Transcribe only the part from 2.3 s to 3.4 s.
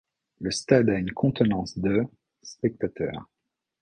spectateurs.